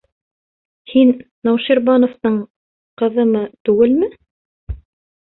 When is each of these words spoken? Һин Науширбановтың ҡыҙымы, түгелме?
Һин 0.93 1.11
Науширбановтың 1.49 2.41
ҡыҙымы, 3.05 3.47
түгелме? 3.71 4.15